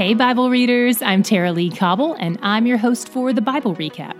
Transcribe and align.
Hey, 0.00 0.14
Bible 0.14 0.48
readers, 0.48 1.02
I'm 1.02 1.22
Tara-Leigh 1.22 1.76
Cobble, 1.76 2.14
and 2.14 2.38
I'm 2.40 2.66
your 2.66 2.78
host 2.78 3.06
for 3.06 3.34
the 3.34 3.42
Bible 3.42 3.76
Recap. 3.76 4.18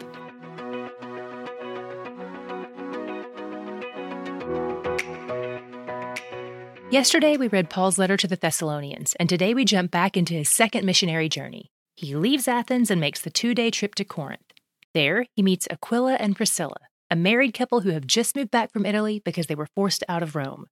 Yesterday, 6.93 7.38
we 7.38 7.48
read 7.48 7.71
Paul's 7.71 7.96
letter 7.96 8.19
to 8.19 8.29
the 8.29 8.37
Thessalonians, 8.37 9.14
and 9.19 9.27
today 9.27 9.54
we 9.54 9.64
jump 9.64 9.90
back 9.90 10.19
into 10.19 10.35
his 10.35 10.51
second 10.51 10.85
missionary 10.85 11.30
journey. 11.30 11.71
He 11.97 12.15
leaves 12.15 12.47
Athens 12.47 12.90
and 12.90 13.01
makes 13.01 13.22
the 13.22 13.31
two 13.31 13.54
day 13.54 13.71
trip 13.71 13.94
to 13.94 14.04
Corinth. 14.04 14.53
There, 14.92 15.24
he 15.35 15.42
meets 15.42 15.67
Aquila 15.71 16.16
and 16.16 16.37
Priscilla, 16.37 16.77
a 17.10 17.16
married 17.16 17.55
couple 17.55 17.80
who 17.80 17.91
have 17.92 18.06
just 18.06 18.37
moved 18.37 18.51
back 18.51 18.70
from 18.70 18.84
Italy 18.84 19.23
because 19.24 19.47
they 19.47 19.55
were 19.55 19.69
forced 19.74 20.05
out 20.10 20.23
of 20.23 20.37
Rome. 20.37 20.66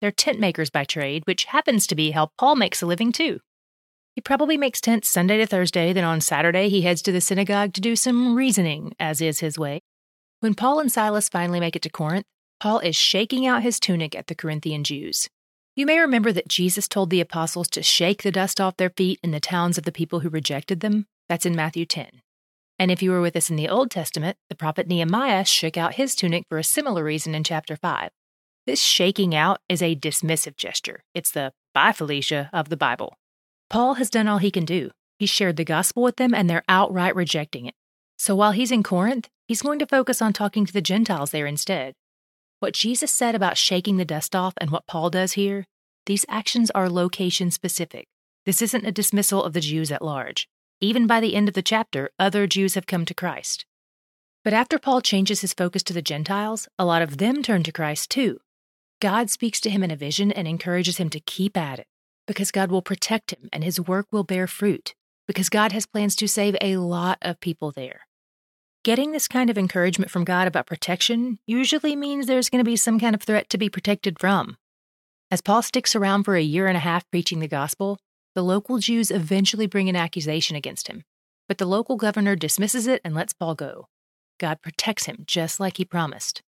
They're 0.00 0.12
tent 0.12 0.38
makers 0.38 0.70
by 0.70 0.84
trade, 0.84 1.24
which 1.24 1.46
happens 1.46 1.88
to 1.88 1.96
be 1.96 2.12
how 2.12 2.30
Paul 2.38 2.54
makes 2.54 2.80
a 2.80 2.86
living 2.86 3.10
too. 3.10 3.40
He 4.14 4.20
probably 4.20 4.58
makes 4.58 4.80
tents 4.80 5.08
Sunday 5.08 5.38
to 5.38 5.46
Thursday, 5.46 5.92
then 5.92 6.04
on 6.04 6.20
Saturday 6.20 6.68
he 6.68 6.82
heads 6.82 7.00
to 7.02 7.12
the 7.12 7.20
synagogue 7.20 7.72
to 7.74 7.80
do 7.80 7.96
some 7.96 8.34
reasoning, 8.34 8.92
as 9.00 9.20
is 9.22 9.40
his 9.40 9.58
way. 9.58 9.80
When 10.40 10.54
Paul 10.54 10.80
and 10.80 10.92
Silas 10.92 11.28
finally 11.28 11.60
make 11.60 11.76
it 11.76 11.82
to 11.82 11.90
Corinth, 11.90 12.26
Paul 12.60 12.80
is 12.80 12.94
shaking 12.94 13.46
out 13.46 13.62
his 13.62 13.80
tunic 13.80 14.14
at 14.14 14.26
the 14.26 14.34
Corinthian 14.34 14.84
Jews. 14.84 15.28
You 15.74 15.86
may 15.86 15.98
remember 15.98 16.30
that 16.32 16.48
Jesus 16.48 16.86
told 16.86 17.08
the 17.08 17.20
apostles 17.22 17.68
to 17.70 17.82
shake 17.82 18.22
the 18.22 18.30
dust 18.30 18.60
off 18.60 18.76
their 18.76 18.90
feet 18.90 19.18
in 19.22 19.30
the 19.30 19.40
towns 19.40 19.78
of 19.78 19.84
the 19.84 19.92
people 19.92 20.20
who 20.20 20.28
rejected 20.28 20.80
them. 20.80 21.06
That's 21.30 21.46
in 21.46 21.56
Matthew 21.56 21.86
10. 21.86 22.20
And 22.78 22.90
if 22.90 23.02
you 23.02 23.10
were 23.10 23.22
with 23.22 23.36
us 23.36 23.48
in 23.48 23.56
the 23.56 23.68
Old 23.68 23.90
Testament, 23.90 24.36
the 24.50 24.54
prophet 24.54 24.86
Nehemiah 24.86 25.46
shook 25.46 25.78
out 25.78 25.94
his 25.94 26.14
tunic 26.14 26.44
for 26.48 26.58
a 26.58 26.64
similar 26.64 27.02
reason 27.02 27.34
in 27.34 27.44
chapter 27.44 27.76
5. 27.76 28.10
This 28.66 28.82
shaking 28.82 29.34
out 29.34 29.60
is 29.68 29.80
a 29.80 29.96
dismissive 29.96 30.56
gesture. 30.56 31.04
It's 31.14 31.30
the 31.30 31.52
bye 31.72 31.92
Felicia 31.92 32.50
of 32.52 32.68
the 32.68 32.76
Bible. 32.76 33.16
Paul 33.72 33.94
has 33.94 34.10
done 34.10 34.28
all 34.28 34.36
he 34.36 34.50
can 34.50 34.66
do. 34.66 34.90
He's 35.18 35.30
shared 35.30 35.56
the 35.56 35.64
gospel 35.64 36.02
with 36.02 36.16
them 36.16 36.34
and 36.34 36.48
they're 36.48 36.62
outright 36.68 37.16
rejecting 37.16 37.64
it. 37.64 37.74
So 38.18 38.34
while 38.36 38.52
he's 38.52 38.70
in 38.70 38.82
Corinth, 38.82 39.30
he's 39.48 39.62
going 39.62 39.78
to 39.78 39.86
focus 39.86 40.20
on 40.20 40.34
talking 40.34 40.66
to 40.66 40.72
the 40.74 40.82
Gentiles 40.82 41.30
there 41.30 41.46
instead. 41.46 41.94
What 42.60 42.74
Jesus 42.74 43.10
said 43.10 43.34
about 43.34 43.56
shaking 43.56 43.96
the 43.96 44.04
dust 44.04 44.36
off 44.36 44.52
and 44.58 44.68
what 44.68 44.86
Paul 44.86 45.08
does 45.08 45.32
here, 45.32 45.64
these 46.04 46.26
actions 46.28 46.70
are 46.72 46.90
location 46.90 47.50
specific. 47.50 48.08
This 48.44 48.60
isn't 48.60 48.84
a 48.84 48.92
dismissal 48.92 49.42
of 49.42 49.54
the 49.54 49.60
Jews 49.60 49.90
at 49.90 50.04
large. 50.04 50.50
Even 50.82 51.06
by 51.06 51.20
the 51.20 51.34
end 51.34 51.48
of 51.48 51.54
the 51.54 51.62
chapter, 51.62 52.10
other 52.18 52.46
Jews 52.46 52.74
have 52.74 52.84
come 52.84 53.06
to 53.06 53.14
Christ. 53.14 53.64
But 54.44 54.52
after 54.52 54.78
Paul 54.78 55.00
changes 55.00 55.40
his 55.40 55.54
focus 55.54 55.82
to 55.84 55.94
the 55.94 56.02
Gentiles, 56.02 56.68
a 56.78 56.84
lot 56.84 57.00
of 57.00 57.16
them 57.16 57.42
turn 57.42 57.62
to 57.62 57.72
Christ 57.72 58.10
too. 58.10 58.40
God 59.00 59.30
speaks 59.30 59.62
to 59.62 59.70
him 59.70 59.82
in 59.82 59.90
a 59.90 59.96
vision 59.96 60.30
and 60.30 60.46
encourages 60.46 60.98
him 60.98 61.08
to 61.08 61.20
keep 61.20 61.56
at 61.56 61.78
it 61.78 61.86
because 62.26 62.50
God 62.50 62.70
will 62.70 62.82
protect 62.82 63.32
him 63.32 63.48
and 63.52 63.64
his 63.64 63.80
work 63.80 64.06
will 64.12 64.24
bear 64.24 64.46
fruit 64.46 64.94
because 65.26 65.48
God 65.48 65.72
has 65.72 65.86
plans 65.86 66.16
to 66.16 66.28
save 66.28 66.56
a 66.60 66.76
lot 66.76 67.18
of 67.22 67.40
people 67.40 67.70
there. 67.70 68.00
Getting 68.84 69.12
this 69.12 69.28
kind 69.28 69.48
of 69.48 69.56
encouragement 69.56 70.10
from 70.10 70.24
God 70.24 70.48
about 70.48 70.66
protection 70.66 71.38
usually 71.46 71.94
means 71.94 72.26
there's 72.26 72.50
going 72.50 72.64
to 72.64 72.68
be 72.68 72.76
some 72.76 72.98
kind 72.98 73.14
of 73.14 73.22
threat 73.22 73.48
to 73.50 73.58
be 73.58 73.68
protected 73.68 74.18
from. 74.18 74.56
As 75.30 75.40
Paul 75.40 75.62
sticks 75.62 75.94
around 75.94 76.24
for 76.24 76.34
a 76.34 76.42
year 76.42 76.66
and 76.66 76.76
a 76.76 76.80
half 76.80 77.08
preaching 77.10 77.38
the 77.38 77.48
gospel, 77.48 77.98
the 78.34 78.42
local 78.42 78.78
Jews 78.78 79.10
eventually 79.10 79.66
bring 79.66 79.88
an 79.88 79.96
accusation 79.96 80.56
against 80.56 80.88
him, 80.88 81.04
but 81.48 81.58
the 81.58 81.66
local 81.66 81.96
governor 81.96 82.34
dismisses 82.34 82.86
it 82.86 83.00
and 83.04 83.14
lets 83.14 83.32
Paul 83.32 83.54
go. 83.54 83.86
God 84.38 84.60
protects 84.62 85.06
him 85.06 85.24
just 85.26 85.60
like 85.60 85.76
he 85.76 85.84
promised. 85.84 86.42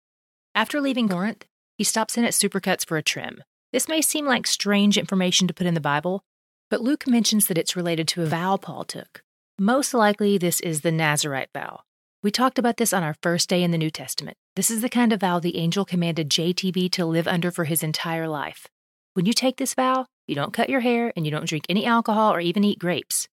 After 0.54 0.80
leaving 0.80 1.08
Corinth, 1.08 1.46
he 1.76 1.84
stops 1.84 2.16
in 2.16 2.24
at 2.24 2.32
Supercuts 2.32 2.86
for 2.86 2.96
a 2.96 3.02
trim. 3.02 3.42
This 3.72 3.88
may 3.88 4.02
seem 4.02 4.26
like 4.26 4.46
strange 4.46 4.98
information 4.98 5.46
to 5.46 5.54
put 5.54 5.66
in 5.66 5.74
the 5.74 5.80
Bible, 5.80 6.24
but 6.70 6.80
Luke 6.80 7.06
mentions 7.06 7.46
that 7.46 7.58
it's 7.58 7.76
related 7.76 8.08
to 8.08 8.22
a 8.22 8.26
vow 8.26 8.56
Paul 8.56 8.84
took. 8.84 9.22
Most 9.58 9.94
likely, 9.94 10.38
this 10.38 10.58
is 10.60 10.80
the 10.80 10.90
Nazarite 10.90 11.50
vow. 11.54 11.82
We 12.22 12.30
talked 12.30 12.58
about 12.58 12.78
this 12.78 12.92
on 12.92 13.02
our 13.02 13.14
first 13.22 13.48
day 13.48 13.62
in 13.62 13.70
the 13.70 13.78
New 13.78 13.90
Testament. 13.90 14.36
This 14.56 14.70
is 14.70 14.82
the 14.82 14.88
kind 14.88 15.12
of 15.12 15.20
vow 15.20 15.38
the 15.38 15.56
angel 15.56 15.84
commanded 15.84 16.28
JTB 16.28 16.90
to 16.92 17.06
live 17.06 17.28
under 17.28 17.50
for 17.50 17.64
his 17.64 17.82
entire 17.82 18.26
life. 18.26 18.66
When 19.14 19.24
you 19.24 19.32
take 19.32 19.56
this 19.56 19.74
vow, 19.74 20.06
you 20.26 20.34
don't 20.34 20.52
cut 20.52 20.68
your 20.68 20.80
hair 20.80 21.12
and 21.14 21.24
you 21.24 21.30
don't 21.30 21.48
drink 21.48 21.64
any 21.68 21.86
alcohol 21.86 22.32
or 22.32 22.40
even 22.40 22.64
eat 22.64 22.78
grapes. 22.78 23.28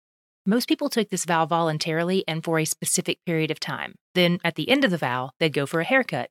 Most 0.45 0.69
people 0.69 0.89
took 0.89 1.09
this 1.09 1.25
vow 1.25 1.45
voluntarily 1.45 2.23
and 2.27 2.43
for 2.43 2.59
a 2.59 2.65
specific 2.65 3.17
period 3.25 3.51
of 3.51 3.59
time. 3.59 3.95
Then, 4.13 4.39
at 4.43 4.55
the 4.55 4.69
end 4.69 4.85
of 4.85 4.91
the 4.91 4.97
vow, 4.97 5.31
they'd 5.39 5.51
go 5.51 5.65
for 5.65 5.81
a 5.81 5.85
haircut. 5.85 6.29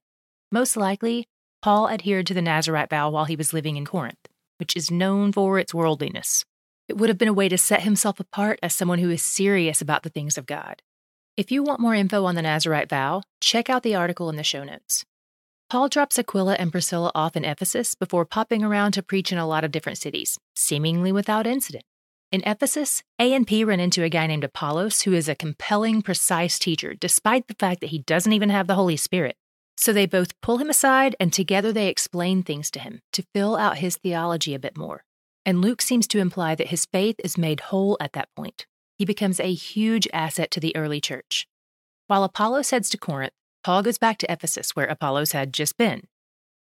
Most 0.51 0.77
likely, 0.77 1.27
Paul 1.67 1.89
adhered 1.89 2.29
to 2.29 2.35
the 2.35 2.43
Nazarite 2.43 2.91
vow 2.91 3.11
while 3.11 3.25
he 3.25 3.35
was 3.35 3.53
living 3.53 3.77
in 3.77 3.85
Corinth, 3.85 4.29
which 4.59 4.77
is 4.77 4.89
known 4.89 5.33
for 5.33 5.59
its 5.59 5.75
worldliness. 5.75 6.45
It 6.87 6.97
would 6.97 7.09
have 7.09 7.19
been 7.19 7.27
a 7.27 7.33
way 7.33 7.49
to 7.49 7.59
set 7.59 7.83
himself 7.83 8.21
apart 8.21 8.61
as 8.63 8.73
someone 8.73 9.01
who 9.01 9.11
is 9.11 9.21
serious 9.21 9.81
about 9.81 10.05
the 10.05 10.09
things 10.09 10.39
of 10.39 10.47
God. 10.47 10.81
If 11.37 11.51
you 11.51 11.65
want 11.65 11.81
more 11.81 11.97
info 11.97 12.25
on 12.25 12.37
the 12.37 12.43
Nazarite 12.43 12.89
vow, 12.89 13.23
check 13.41 13.69
out 13.69 13.83
the 13.83 13.97
article 13.97 14.31
in 14.31 14.37
the 14.37 14.45
show 14.45 14.63
notes. 14.63 15.05
Paul 15.69 15.89
drops 15.89 16.21
Aquila 16.21 16.55
and 16.55 16.71
Priscilla 16.71 17.11
off 17.17 17.35
in 17.35 17.45
Ephesus 17.45 17.97
before 17.97 18.25
popping 18.25 18.63
around 18.63 18.93
to 18.93 19.03
preach 19.03 19.33
in 19.33 19.39
a 19.39 19.45
lot 19.49 19.65
of 19.65 19.73
different 19.73 19.99
cities, 19.99 20.39
seemingly 20.55 21.11
without 21.11 21.49
incident. 21.49 21.85
In 22.31 22.45
Ephesus, 22.47 23.03
A 23.19 23.35
and 23.35 23.45
P 23.45 23.65
run 23.65 23.81
into 23.81 24.05
a 24.05 24.09
guy 24.09 24.29
named 24.29 24.45
Apollos 24.45 25.03
who 25.03 25.13
is 25.13 25.29
a 25.29 25.35
compelling, 25.35 26.01
precise 26.01 26.61
teacher, 26.61 26.95
despite 26.95 27.49
the 27.49 27.57
fact 27.59 27.81
that 27.81 27.91
he 27.91 27.99
doesn't 27.99 28.33
even 28.33 28.51
have 28.51 28.69
the 28.69 28.77
Holy 28.77 28.97
Spirit. 28.97 29.37
So 29.77 29.93
they 29.93 30.07
both 30.07 30.41
pull 30.41 30.59
him 30.59 30.71
aside 30.71 31.15
and 31.21 31.33
together 31.33 31.73
they 31.73 31.89
explain 31.89 32.43
things 32.43 32.71
to 32.73 32.81
him 32.81 33.01
to 33.13 33.27
fill 33.35 33.57
out 33.57 33.79
his 33.79 33.97
theology 33.97 34.55
a 34.55 34.59
bit 34.59 34.77
more. 34.77 35.05
And 35.45 35.61
Luke 35.61 35.83
seems 35.83 36.09
to 36.09 36.19
imply 36.19 36.55
that 36.55 36.69
his 36.69 36.87
faith 36.87 37.17
is 37.23 37.39
made 37.39 37.61
whole 37.61 37.97
at 38.01 38.13
that 38.15 38.29
point. 38.35 38.67
He 38.99 39.05
becomes 39.05 39.39
a 39.39 39.53
huge 39.53 40.09
asset 40.13 40.51
to 40.53 40.61
the 40.61 40.75
early 40.75 41.01
church. 41.01 41.47
While 42.07 42.25
Apollos 42.25 42.71
heads 42.71 42.89
to 42.91 42.99
Corinth, 42.99 43.35
Paul 43.63 43.83
goes 43.83 43.99
back 43.99 44.19
to 44.19 44.33
Ephesus, 44.33 44.75
where 44.75 44.87
Apollos 44.87 45.33
had 45.33 45.53
just 45.53 45.77
been. 45.77 46.05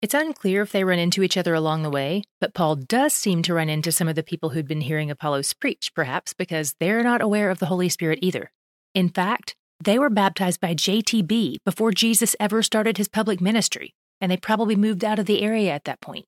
It's 0.02 0.16
unclear 0.16 0.64
if 0.64 0.72
they 0.72 0.84
run 0.84 0.98
into 0.98 1.22
each 1.22 1.38
other 1.38 1.54
along 1.54 1.84
the 1.84 1.90
way, 1.92 2.24
but 2.40 2.56
Paul 2.56 2.76
does 2.76 3.14
seem 3.14 3.44
to 3.44 3.54
run 3.54 3.70
into 3.70 3.92
some 3.92 4.08
of 4.08 4.16
the 4.16 4.24
people 4.24 4.50
who'd 4.50 4.68
been 4.68 4.82
hearing 4.82 5.12
Apollos 5.12 5.54
preach, 5.54 5.94
perhaps 5.94 6.34
because 6.34 6.76
they're 6.80 7.04
not 7.04 7.22
aware 7.22 7.52
of 7.52 7.60
the 7.60 7.68
Holy 7.68 7.90
Spirit 7.90 8.20
either. 8.22 8.52
In 8.96 9.10
fact, 9.10 9.56
they 9.84 9.98
were 9.98 10.10
baptized 10.10 10.60
by 10.60 10.74
JTB 10.74 11.58
before 11.66 11.92
Jesus 11.92 12.36
ever 12.40 12.62
started 12.62 12.98
his 12.98 13.08
public 13.08 13.42
ministry, 13.42 13.94
and 14.20 14.32
they 14.32 14.38
probably 14.38 14.76
moved 14.76 15.04
out 15.04 15.20
of 15.20 15.26
the 15.26 15.42
area 15.42 15.72
at 15.72 15.86
that 15.86 16.02
point. 16.02 16.26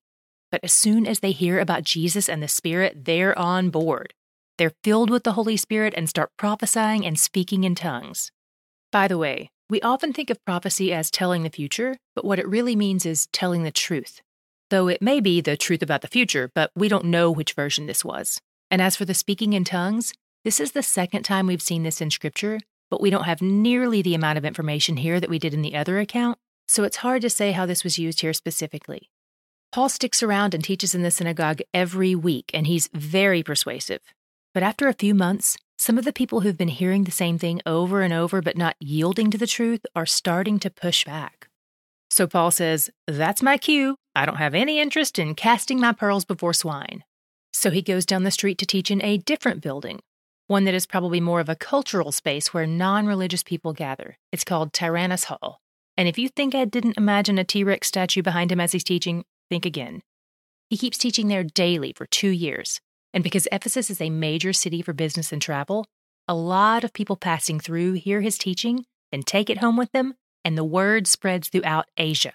But 0.50 0.62
as 0.62 0.72
soon 0.72 1.06
as 1.06 1.20
they 1.20 1.32
hear 1.32 1.58
about 1.60 1.84
Jesus 1.84 2.28
and 2.28 2.42
the 2.42 2.48
Spirit, 2.48 3.04
they're 3.04 3.38
on 3.38 3.70
board. 3.70 4.14
They're 4.58 4.72
filled 4.82 5.10
with 5.10 5.24
the 5.24 5.32
Holy 5.32 5.56
Spirit 5.56 5.94
and 5.96 6.08
start 6.08 6.30
prophesying 6.36 7.04
and 7.04 7.18
speaking 7.18 7.64
in 7.64 7.74
tongues. 7.74 8.30
By 8.92 9.08
the 9.08 9.18
way, 9.18 9.50
we 9.68 9.80
often 9.80 10.12
think 10.12 10.30
of 10.30 10.44
prophecy 10.44 10.92
as 10.92 11.10
telling 11.10 11.42
the 11.42 11.50
future, 11.50 11.96
but 12.14 12.24
what 12.24 12.38
it 12.38 12.46
really 12.46 12.76
means 12.76 13.04
is 13.04 13.26
telling 13.32 13.64
the 13.64 13.72
truth. 13.72 14.20
Though 14.70 14.88
it 14.88 15.02
may 15.02 15.20
be 15.20 15.40
the 15.40 15.56
truth 15.56 15.82
about 15.82 16.02
the 16.02 16.08
future, 16.08 16.50
but 16.54 16.70
we 16.76 16.88
don't 16.88 17.06
know 17.06 17.30
which 17.30 17.54
version 17.54 17.86
this 17.86 18.04
was. 18.04 18.40
And 18.70 18.80
as 18.80 18.96
for 18.96 19.04
the 19.04 19.14
speaking 19.14 19.52
in 19.52 19.64
tongues, 19.64 20.12
this 20.44 20.60
is 20.60 20.72
the 20.72 20.82
second 20.82 21.22
time 21.22 21.46
we've 21.46 21.62
seen 21.62 21.82
this 21.82 22.00
in 22.00 22.10
Scripture, 22.10 22.60
but 22.90 23.00
we 23.00 23.10
don't 23.10 23.24
have 23.24 23.42
nearly 23.42 24.02
the 24.02 24.14
amount 24.14 24.38
of 24.38 24.44
information 24.44 24.96
here 24.96 25.20
that 25.20 25.30
we 25.30 25.38
did 25.38 25.54
in 25.54 25.62
the 25.62 25.76
other 25.76 25.98
account, 25.98 26.38
so 26.66 26.84
it's 26.84 26.98
hard 26.98 27.22
to 27.22 27.30
say 27.30 27.52
how 27.52 27.66
this 27.66 27.84
was 27.84 27.98
used 27.98 28.20
here 28.20 28.32
specifically. 28.32 29.10
Paul 29.72 29.88
sticks 29.88 30.22
around 30.22 30.54
and 30.54 30.62
teaches 30.62 30.94
in 30.94 31.02
the 31.02 31.10
synagogue 31.10 31.60
every 31.72 32.14
week, 32.14 32.50
and 32.54 32.66
he's 32.66 32.88
very 32.92 33.42
persuasive. 33.42 34.00
But 34.52 34.62
after 34.62 34.86
a 34.86 34.92
few 34.94 35.14
months, 35.14 35.56
some 35.76 35.98
of 35.98 36.04
the 36.04 36.12
people 36.12 36.40
who've 36.40 36.56
been 36.56 36.68
hearing 36.68 37.04
the 37.04 37.10
same 37.10 37.38
thing 37.38 37.60
over 37.66 38.02
and 38.02 38.14
over 38.14 38.40
but 38.40 38.56
not 38.56 38.76
yielding 38.78 39.30
to 39.32 39.38
the 39.38 39.46
truth 39.46 39.84
are 39.96 40.06
starting 40.06 40.60
to 40.60 40.70
push 40.70 41.04
back. 41.04 41.48
So 42.08 42.28
Paul 42.28 42.52
says, 42.52 42.90
That's 43.08 43.42
my 43.42 43.58
cue. 43.58 43.96
I 44.14 44.24
don't 44.24 44.36
have 44.36 44.54
any 44.54 44.78
interest 44.78 45.18
in 45.18 45.34
casting 45.34 45.80
my 45.80 45.92
pearls 45.92 46.24
before 46.24 46.52
swine. 46.52 47.02
So 47.52 47.70
he 47.70 47.82
goes 47.82 48.06
down 48.06 48.22
the 48.22 48.30
street 48.30 48.58
to 48.58 48.66
teach 48.66 48.90
in 48.90 49.02
a 49.02 49.18
different 49.18 49.60
building, 49.60 49.98
one 50.46 50.64
that 50.64 50.74
is 50.74 50.86
probably 50.86 51.20
more 51.20 51.40
of 51.40 51.48
a 51.48 51.56
cultural 51.56 52.12
space 52.12 52.52
where 52.52 52.66
non 52.66 53.06
religious 53.06 53.42
people 53.42 53.72
gather. 53.72 54.18
It's 54.32 54.44
called 54.44 54.72
Tyrannus 54.72 55.24
Hall. 55.24 55.60
And 55.96 56.08
if 56.08 56.18
you 56.18 56.28
think 56.28 56.54
I 56.54 56.64
didn't 56.64 56.98
imagine 56.98 57.38
a 57.38 57.44
T 57.44 57.64
Rex 57.64 57.88
statue 57.88 58.22
behind 58.22 58.52
him 58.52 58.60
as 58.60 58.72
he's 58.72 58.84
teaching, 58.84 59.24
think 59.48 59.64
again. 59.64 60.02
He 60.68 60.76
keeps 60.76 60.98
teaching 60.98 61.28
there 61.28 61.44
daily 61.44 61.92
for 61.92 62.06
two 62.06 62.30
years. 62.30 62.80
And 63.12 63.22
because 63.22 63.46
Ephesus 63.52 63.90
is 63.90 64.00
a 64.00 64.10
major 64.10 64.52
city 64.52 64.82
for 64.82 64.92
business 64.92 65.32
and 65.32 65.40
travel, 65.40 65.86
a 66.26 66.34
lot 66.34 66.84
of 66.84 66.92
people 66.92 67.16
passing 67.16 67.60
through 67.60 67.92
hear 67.92 68.20
his 68.20 68.38
teaching 68.38 68.84
and 69.12 69.26
take 69.26 69.48
it 69.48 69.58
home 69.58 69.76
with 69.76 69.92
them, 69.92 70.14
and 70.44 70.58
the 70.58 70.64
word 70.64 71.06
spreads 71.06 71.48
throughout 71.48 71.86
Asia. 71.96 72.32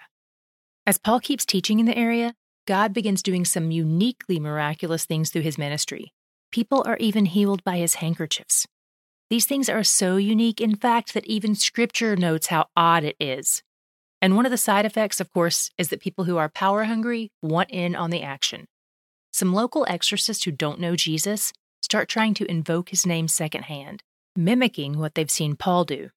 As 0.86 0.96
Paul 0.96 1.20
keeps 1.20 1.44
teaching 1.44 1.78
in 1.78 1.86
the 1.86 1.98
area, 1.98 2.34
God 2.66 2.94
begins 2.94 3.22
doing 3.22 3.44
some 3.44 3.70
uniquely 3.70 4.40
miraculous 4.40 5.04
things 5.04 5.30
through 5.30 5.42
his 5.42 5.58
ministry. 5.58 6.12
People 6.52 6.82
are 6.84 6.96
even 6.96 7.26
healed 7.26 7.62
by 7.62 7.76
his 7.78 7.94
handkerchiefs. 7.94 8.66
These 9.28 9.46
things 9.46 9.68
are 9.68 9.84
so 9.84 10.16
unique, 10.16 10.60
in 10.60 10.74
fact, 10.74 11.14
that 11.14 11.26
even 11.26 11.54
scripture 11.54 12.16
notes 12.16 12.48
how 12.48 12.66
odd 12.76 13.04
it 13.04 13.14
is. 13.20 13.62
And 14.20 14.34
one 14.34 14.44
of 14.44 14.50
the 14.50 14.58
side 14.58 14.84
effects, 14.84 15.20
of 15.20 15.32
course, 15.32 15.70
is 15.78 15.88
that 15.88 16.00
people 16.00 16.24
who 16.24 16.36
are 16.36 16.48
power 16.48 16.84
hungry 16.84 17.30
want 17.40 17.70
in 17.70 17.94
on 17.94 18.10
the 18.10 18.22
action. 18.22 18.66
Some 19.32 19.54
local 19.54 19.86
exorcists 19.88 20.44
who 20.44 20.50
don't 20.50 20.80
know 20.80 20.96
Jesus 20.96 21.52
start 21.80 22.08
trying 22.08 22.34
to 22.34 22.50
invoke 22.50 22.88
his 22.88 23.06
name 23.06 23.28
secondhand, 23.28 24.02
mimicking 24.34 24.98
what 24.98 25.14
they've 25.14 25.30
seen 25.30 25.54
Paul 25.54 25.84
do. 25.84 26.10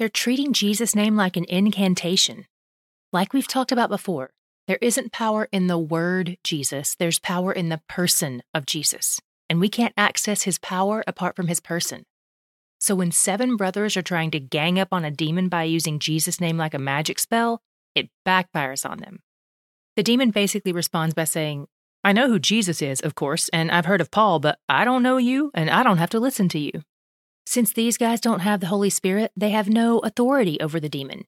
They're 0.00 0.08
treating 0.08 0.52
Jesus' 0.52 0.96
name 0.96 1.16
like 1.16 1.36
an 1.36 1.46
incantation. 1.48 2.46
Like 3.12 3.32
we've 3.32 3.48
talked 3.48 3.72
about 3.72 3.88
before, 3.88 4.30
there 4.66 4.78
isn't 4.82 5.12
power 5.12 5.48
in 5.52 5.68
the 5.68 5.78
word 5.78 6.36
Jesus, 6.42 6.96
there's 6.96 7.20
power 7.20 7.52
in 7.52 7.68
the 7.68 7.80
person 7.88 8.42
of 8.52 8.66
Jesus. 8.66 9.20
And 9.50 9.60
we 9.60 9.68
can't 9.68 9.94
access 9.96 10.42
his 10.42 10.58
power 10.58 11.02
apart 11.06 11.36
from 11.36 11.48
his 11.48 11.60
person. 11.60 12.04
So 12.78 12.94
when 12.94 13.10
seven 13.10 13.56
brothers 13.56 13.96
are 13.96 14.02
trying 14.02 14.30
to 14.32 14.40
gang 14.40 14.78
up 14.78 14.88
on 14.92 15.04
a 15.04 15.10
demon 15.10 15.48
by 15.48 15.64
using 15.64 15.98
Jesus' 15.98 16.40
name 16.40 16.56
like 16.56 16.74
a 16.74 16.78
magic 16.78 17.18
spell, 17.18 17.60
it 17.94 18.10
backfires 18.26 18.88
on 18.88 18.98
them. 18.98 19.20
The 19.96 20.02
demon 20.02 20.30
basically 20.30 20.72
responds 20.72 21.14
by 21.14 21.24
saying, 21.24 21.66
I 22.04 22.12
know 22.12 22.28
who 22.28 22.38
Jesus 22.38 22.80
is, 22.80 23.00
of 23.00 23.16
course, 23.16 23.48
and 23.48 23.70
I've 23.70 23.86
heard 23.86 24.00
of 24.00 24.12
Paul, 24.12 24.38
but 24.38 24.60
I 24.68 24.84
don't 24.84 25.02
know 25.02 25.16
you, 25.16 25.50
and 25.54 25.68
I 25.68 25.82
don't 25.82 25.98
have 25.98 26.10
to 26.10 26.20
listen 26.20 26.48
to 26.50 26.58
you. 26.58 26.82
Since 27.44 27.72
these 27.72 27.98
guys 27.98 28.20
don't 28.20 28.40
have 28.40 28.60
the 28.60 28.66
Holy 28.68 28.90
Spirit, 28.90 29.32
they 29.36 29.50
have 29.50 29.68
no 29.68 29.98
authority 30.00 30.60
over 30.60 30.78
the 30.78 30.88
demon. 30.88 31.24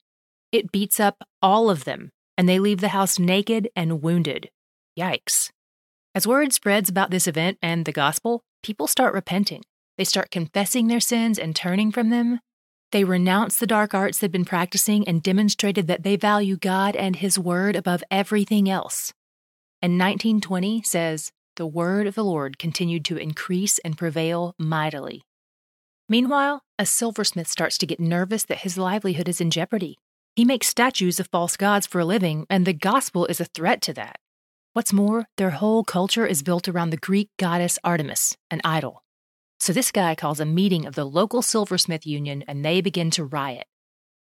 It 0.52 0.70
beats 0.70 1.00
up 1.00 1.24
all 1.42 1.68
of 1.68 1.84
them, 1.84 2.12
and 2.38 2.48
they 2.48 2.60
leave 2.60 2.80
the 2.80 2.88
house 2.88 3.18
naked 3.18 3.68
and 3.74 4.02
wounded. 4.02 4.50
Yikes. 4.98 5.50
As 6.12 6.26
word 6.26 6.52
spreads 6.52 6.88
about 6.88 7.12
this 7.12 7.28
event 7.28 7.56
and 7.62 7.84
the 7.84 7.92
gospel, 7.92 8.42
people 8.64 8.88
start 8.88 9.14
repenting. 9.14 9.62
They 9.96 10.02
start 10.02 10.32
confessing 10.32 10.88
their 10.88 10.98
sins 10.98 11.38
and 11.38 11.54
turning 11.54 11.92
from 11.92 12.10
them. 12.10 12.40
They 12.90 13.04
renounce 13.04 13.56
the 13.56 13.66
dark 13.66 13.94
arts 13.94 14.18
they've 14.18 14.32
been 14.32 14.44
practicing 14.44 15.06
and 15.06 15.22
demonstrated 15.22 15.86
that 15.86 16.02
they 16.02 16.16
value 16.16 16.56
God 16.56 16.96
and 16.96 17.14
His 17.14 17.38
Word 17.38 17.76
above 17.76 18.02
everything 18.10 18.68
else. 18.68 19.12
And 19.80 19.92
1920 19.92 20.82
says, 20.82 21.30
The 21.54 21.66
word 21.66 22.08
of 22.08 22.16
the 22.16 22.24
Lord 22.24 22.58
continued 22.58 23.04
to 23.04 23.16
increase 23.16 23.78
and 23.78 23.96
prevail 23.96 24.56
mightily. 24.58 25.22
Meanwhile, 26.08 26.62
a 26.76 26.86
silversmith 26.86 27.46
starts 27.46 27.78
to 27.78 27.86
get 27.86 28.00
nervous 28.00 28.42
that 28.44 28.58
his 28.58 28.76
livelihood 28.76 29.28
is 29.28 29.40
in 29.40 29.52
jeopardy. 29.52 29.96
He 30.34 30.44
makes 30.44 30.66
statues 30.66 31.20
of 31.20 31.28
false 31.28 31.56
gods 31.56 31.86
for 31.86 32.00
a 32.00 32.04
living, 32.04 32.46
and 32.50 32.66
the 32.66 32.72
gospel 32.72 33.26
is 33.26 33.40
a 33.40 33.44
threat 33.44 33.80
to 33.82 33.92
that. 33.94 34.18
What's 34.72 34.92
more, 34.92 35.26
their 35.36 35.50
whole 35.50 35.82
culture 35.82 36.24
is 36.24 36.44
built 36.44 36.68
around 36.68 36.90
the 36.90 36.96
Greek 36.96 37.28
goddess 37.40 37.76
Artemis, 37.82 38.36
an 38.52 38.60
idol. 38.62 39.02
So 39.58 39.72
this 39.72 39.90
guy 39.90 40.14
calls 40.14 40.38
a 40.38 40.44
meeting 40.44 40.86
of 40.86 40.94
the 40.94 41.04
local 41.04 41.42
silversmith 41.42 42.06
union 42.06 42.44
and 42.46 42.64
they 42.64 42.80
begin 42.80 43.10
to 43.12 43.24
riot. 43.24 43.66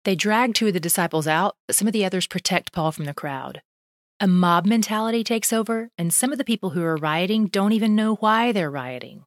They 0.05 0.14
drag 0.14 0.55
two 0.55 0.69
of 0.69 0.75
the 0.75 0.81
disciples 0.81 1.26
out, 1.26 1.56
but 1.67 1.75
some 1.75 1.88
of 1.88 1.93
the 1.93 2.05
others 2.05 2.29
protect 2.29 2.73
Paul 2.73 2.93
from 2.93 3.06
the 3.06 3.14
crowd. 3.14 3.62
A 4.20 4.29
mob 4.29 4.64
mentality 4.64 5.25
takes 5.25 5.52
over, 5.52 5.90
and 5.99 6.14
some 6.14 6.31
of 6.31 6.38
the 6.38 6.44
people 6.44 6.70
who 6.70 6.85
are 6.85 6.96
rioting 6.96 7.49
don't 7.49 7.73
even 7.73 7.96
know 7.96 8.14
why 8.14 8.52
they're 8.52 8.70
rioting. 8.70 9.25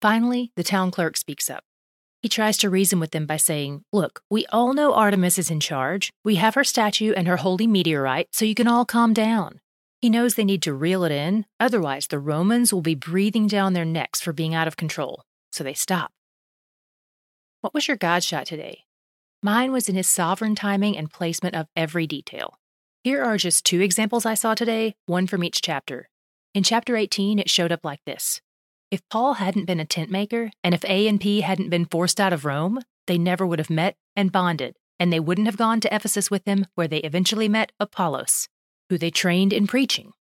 Finally, 0.00 0.50
the 0.56 0.64
town 0.64 0.90
clerk 0.90 1.18
speaks 1.18 1.50
up. 1.50 1.62
He 2.22 2.28
tries 2.30 2.56
to 2.58 2.70
reason 2.70 2.98
with 2.98 3.10
them 3.10 3.26
by 3.26 3.36
saying, 3.36 3.82
Look, 3.92 4.22
we 4.30 4.46
all 4.46 4.72
know 4.72 4.94
Artemis 4.94 5.38
is 5.38 5.50
in 5.50 5.60
charge. 5.60 6.10
We 6.24 6.36
have 6.36 6.54
her 6.54 6.64
statue 6.64 7.12
and 7.12 7.28
her 7.28 7.36
holy 7.36 7.66
meteorite, 7.66 8.28
so 8.32 8.46
you 8.46 8.54
can 8.54 8.66
all 8.66 8.86
calm 8.86 9.12
down. 9.12 9.60
He 10.00 10.10
knows 10.10 10.34
they 10.34 10.44
need 10.44 10.62
to 10.62 10.74
reel 10.74 11.04
it 11.04 11.12
in, 11.12 11.46
otherwise, 11.58 12.06
the 12.06 12.20
Romans 12.20 12.72
will 12.72 12.82
be 12.82 12.94
breathing 12.94 13.46
down 13.46 13.72
their 13.72 13.84
necks 13.84 14.20
for 14.20 14.32
being 14.32 14.54
out 14.54 14.68
of 14.68 14.76
control 14.76 15.24
so 15.52 15.64
they 15.64 15.74
stop. 15.74 16.12
What 17.60 17.74
was 17.74 17.88
your 17.88 17.96
God 17.96 18.22
shot 18.22 18.46
today? 18.46 18.84
Mine 19.42 19.72
was 19.72 19.88
in 19.88 19.96
his 19.96 20.08
sovereign 20.08 20.54
timing 20.54 20.96
and 20.96 21.10
placement 21.10 21.54
of 21.54 21.68
every 21.76 22.06
detail. 22.06 22.58
Here 23.02 23.22
are 23.22 23.36
just 23.36 23.64
two 23.64 23.80
examples 23.80 24.26
I 24.26 24.34
saw 24.34 24.54
today, 24.54 24.94
one 25.06 25.26
from 25.26 25.44
each 25.44 25.62
chapter. 25.62 26.08
In 26.54 26.62
chapter 26.62 26.96
18, 26.96 27.38
it 27.38 27.50
showed 27.50 27.72
up 27.72 27.84
like 27.84 28.00
this 28.04 28.40
If 28.90 29.08
Paul 29.08 29.34
hadn't 29.34 29.66
been 29.66 29.80
a 29.80 29.84
tent 29.84 30.10
maker, 30.10 30.50
and 30.62 30.74
if 30.74 30.84
A 30.84 31.06
and 31.08 31.20
P 31.20 31.40
hadn't 31.40 31.70
been 31.70 31.84
forced 31.84 32.20
out 32.20 32.32
of 32.32 32.44
Rome, 32.44 32.80
they 33.06 33.18
never 33.18 33.46
would 33.46 33.58
have 33.58 33.70
met 33.70 33.96
and 34.16 34.32
bonded, 34.32 34.76
and 34.98 35.12
they 35.12 35.20
wouldn't 35.20 35.46
have 35.46 35.56
gone 35.56 35.80
to 35.80 35.94
Ephesus 35.94 36.30
with 36.30 36.44
him, 36.44 36.66
where 36.74 36.88
they 36.88 36.98
eventually 36.98 37.48
met 37.48 37.72
Apollos, 37.80 38.48
who 38.88 38.98
they 38.98 39.10
trained 39.10 39.52
in 39.52 39.66
preaching. 39.66 40.12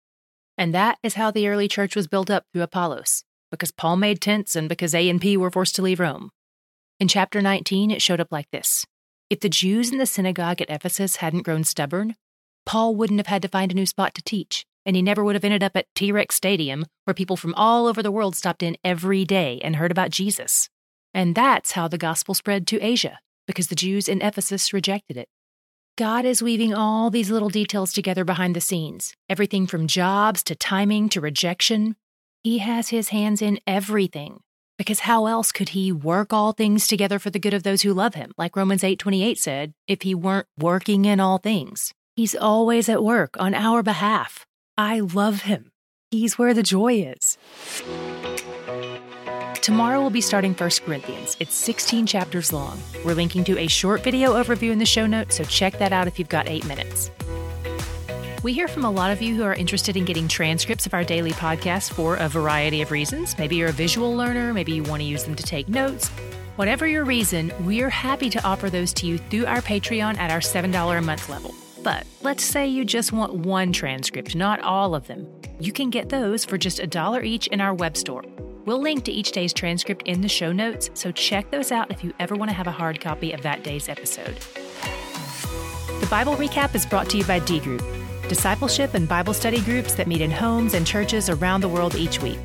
And 0.58 0.74
that 0.74 0.98
is 1.02 1.14
how 1.14 1.30
the 1.30 1.48
early 1.48 1.68
church 1.68 1.94
was 1.94 2.08
built 2.08 2.30
up 2.30 2.44
through 2.52 2.62
Apollos 2.62 3.24
because 3.50 3.70
Paul 3.70 3.96
made 3.96 4.20
tents 4.20 4.56
and 4.56 4.68
because 4.68 4.94
A 4.94 5.08
and 5.08 5.20
P 5.20 5.36
were 5.36 5.50
forced 5.50 5.76
to 5.76 5.82
leave 5.82 6.00
Rome. 6.00 6.30
In 6.98 7.08
chapter 7.08 7.40
19, 7.40 7.90
it 7.90 8.02
showed 8.02 8.20
up 8.20 8.32
like 8.32 8.50
this 8.50 8.84
If 9.30 9.40
the 9.40 9.48
Jews 9.48 9.92
in 9.92 9.98
the 9.98 10.06
synagogue 10.06 10.60
at 10.60 10.70
Ephesus 10.70 11.16
hadn't 11.16 11.42
grown 11.42 11.64
stubborn, 11.64 12.16
Paul 12.64 12.96
wouldn't 12.96 13.20
have 13.20 13.28
had 13.28 13.42
to 13.42 13.48
find 13.48 13.70
a 13.70 13.74
new 13.74 13.86
spot 13.86 14.14
to 14.14 14.22
teach, 14.22 14.66
and 14.84 14.96
he 14.96 15.02
never 15.02 15.22
would 15.22 15.34
have 15.34 15.44
ended 15.44 15.62
up 15.62 15.76
at 15.76 15.86
T 15.94 16.10
Rex 16.10 16.34
Stadium, 16.34 16.86
where 17.04 17.14
people 17.14 17.36
from 17.36 17.54
all 17.54 17.86
over 17.86 18.02
the 18.02 18.12
world 18.12 18.34
stopped 18.34 18.62
in 18.62 18.76
every 18.82 19.24
day 19.24 19.60
and 19.62 19.76
heard 19.76 19.90
about 19.90 20.10
Jesus. 20.10 20.68
And 21.14 21.34
that's 21.34 21.72
how 21.72 21.88
the 21.88 21.98
gospel 21.98 22.34
spread 22.34 22.66
to 22.68 22.80
Asia, 22.80 23.20
because 23.46 23.68
the 23.68 23.74
Jews 23.74 24.08
in 24.08 24.22
Ephesus 24.22 24.72
rejected 24.72 25.16
it. 25.16 25.28
God 25.96 26.26
is 26.26 26.42
weaving 26.42 26.74
all 26.74 27.08
these 27.08 27.30
little 27.30 27.48
details 27.48 27.90
together 27.90 28.22
behind 28.22 28.54
the 28.54 28.60
scenes 28.60 29.14
everything 29.30 29.66
from 29.66 29.86
jobs 29.86 30.42
to 30.42 30.54
timing 30.54 31.08
to 31.08 31.22
rejection, 31.22 31.96
he 32.44 32.58
has 32.58 32.90
his 32.90 33.08
hands 33.08 33.40
in 33.40 33.58
everything. 33.66 34.40
Because 34.76 35.00
how 35.00 35.24
else 35.24 35.52
could 35.52 35.70
he 35.70 35.90
work 35.90 36.34
all 36.34 36.52
things 36.52 36.86
together 36.86 37.18
for 37.18 37.30
the 37.30 37.38
good 37.38 37.54
of 37.54 37.62
those 37.62 37.80
who 37.80 37.94
love 37.94 38.14
him, 38.14 38.32
like 38.36 38.56
Romans 38.56 38.82
8:28 38.82 39.38
said, 39.38 39.72
if 39.88 40.02
he 40.02 40.14
weren't 40.14 40.46
working 40.58 41.06
in 41.06 41.18
all 41.18 41.38
things? 41.38 41.94
He's 42.14 42.34
always 42.34 42.90
at 42.90 43.02
work 43.02 43.34
on 43.38 43.54
our 43.54 43.82
behalf. 43.82 44.44
I 44.76 45.00
love 45.00 45.42
him. 45.42 45.72
He's 46.10 46.36
where 46.36 46.52
the 46.52 46.62
joy 46.62 47.14
is. 47.16 47.38
Tomorrow 49.66 50.00
we'll 50.00 50.10
be 50.10 50.20
starting 50.20 50.54
1 50.54 50.70
Corinthians. 50.84 51.36
It's 51.40 51.56
16 51.56 52.06
chapters 52.06 52.52
long. 52.52 52.80
We're 53.04 53.14
linking 53.14 53.42
to 53.42 53.58
a 53.58 53.66
short 53.66 54.04
video 54.04 54.34
overview 54.34 54.70
in 54.70 54.78
the 54.78 54.86
show 54.86 55.06
notes, 55.06 55.34
so 55.34 55.42
check 55.42 55.76
that 55.80 55.92
out 55.92 56.06
if 56.06 56.20
you've 56.20 56.28
got 56.28 56.48
8 56.48 56.64
minutes. 56.66 57.10
We 58.44 58.52
hear 58.52 58.68
from 58.68 58.84
a 58.84 58.90
lot 58.92 59.10
of 59.10 59.20
you 59.20 59.34
who 59.34 59.42
are 59.42 59.54
interested 59.54 59.96
in 59.96 60.04
getting 60.04 60.28
transcripts 60.28 60.86
of 60.86 60.94
our 60.94 61.02
daily 61.02 61.32
podcast 61.32 61.92
for 61.92 62.14
a 62.14 62.28
variety 62.28 62.80
of 62.80 62.92
reasons. 62.92 63.36
Maybe 63.38 63.56
you're 63.56 63.70
a 63.70 63.72
visual 63.72 64.14
learner, 64.14 64.54
maybe 64.54 64.70
you 64.70 64.84
want 64.84 65.02
to 65.02 65.04
use 65.04 65.24
them 65.24 65.34
to 65.34 65.42
take 65.42 65.68
notes. 65.68 66.10
Whatever 66.54 66.86
your 66.86 67.04
reason, 67.04 67.52
we're 67.62 67.90
happy 67.90 68.30
to 68.30 68.44
offer 68.44 68.70
those 68.70 68.92
to 68.92 69.06
you 69.08 69.18
through 69.18 69.46
our 69.46 69.62
Patreon 69.62 70.16
at 70.18 70.30
our 70.30 70.38
$7 70.38 70.96
a 70.96 71.02
month 71.02 71.28
level. 71.28 71.52
But 71.82 72.06
let's 72.22 72.44
say 72.44 72.68
you 72.68 72.84
just 72.84 73.12
want 73.12 73.34
one 73.34 73.72
transcript, 73.72 74.36
not 74.36 74.60
all 74.60 74.94
of 74.94 75.08
them. 75.08 75.26
You 75.58 75.72
can 75.72 75.90
get 75.90 76.10
those 76.10 76.44
for 76.44 76.56
just 76.56 76.78
a 76.78 76.86
dollar 76.86 77.24
each 77.24 77.48
in 77.48 77.60
our 77.60 77.74
web 77.74 77.96
store. 77.96 78.22
We'll 78.66 78.80
link 78.80 79.04
to 79.04 79.12
each 79.12 79.30
day's 79.30 79.52
transcript 79.52 80.08
in 80.08 80.20
the 80.20 80.28
show 80.28 80.50
notes, 80.50 80.90
so 80.94 81.12
check 81.12 81.52
those 81.52 81.70
out 81.70 81.92
if 81.92 82.02
you 82.02 82.12
ever 82.18 82.34
want 82.34 82.50
to 82.50 82.54
have 82.56 82.66
a 82.66 82.72
hard 82.72 83.00
copy 83.00 83.30
of 83.30 83.42
that 83.42 83.62
day's 83.62 83.88
episode. 83.88 84.38
The 86.00 86.08
Bible 86.10 86.34
Recap 86.34 86.74
is 86.74 86.84
brought 86.84 87.08
to 87.10 87.18
you 87.18 87.24
by 87.24 87.38
D 87.38 87.60
Group 87.60 87.82
discipleship 88.28 88.94
and 88.94 89.08
Bible 89.08 89.32
study 89.32 89.60
groups 89.60 89.94
that 89.94 90.08
meet 90.08 90.20
in 90.20 90.32
homes 90.32 90.74
and 90.74 90.84
churches 90.84 91.30
around 91.30 91.60
the 91.60 91.68
world 91.68 91.94
each 91.94 92.20
week. 92.20 92.40